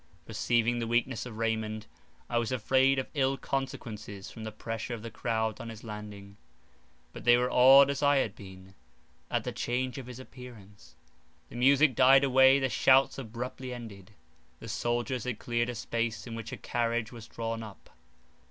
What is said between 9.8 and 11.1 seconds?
of his appearance.